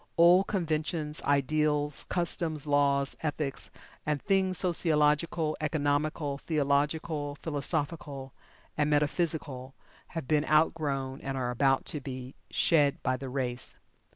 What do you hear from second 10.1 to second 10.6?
have been